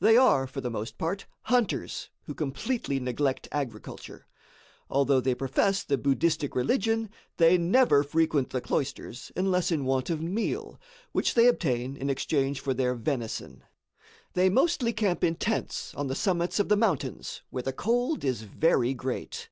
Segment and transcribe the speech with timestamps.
[0.00, 4.26] They are, for the most part, hunters, who completely neglect agriculture.
[4.88, 10.20] Although they profess the Buddhistic religion, they never frequent the cloisters unless in want of
[10.20, 10.80] meal,
[11.12, 13.62] which they obtain in exchange for their venison.
[14.32, 18.42] They mostly camp in tents on the summits of the mountains, where the cold is
[18.42, 19.50] very great.